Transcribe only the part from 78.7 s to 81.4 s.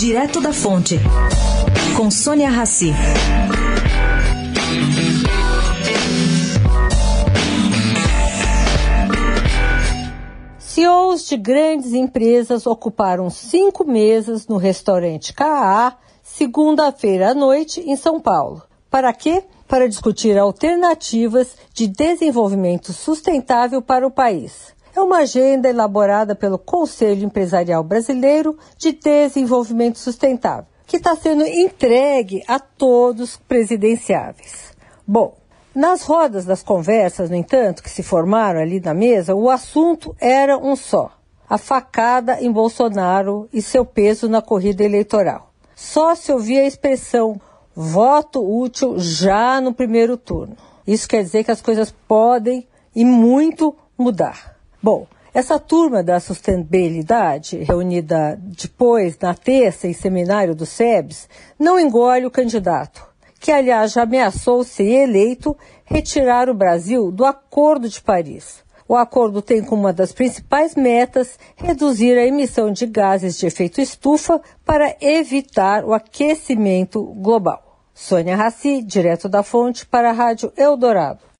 direto da fonte para a Rádio Eldorado.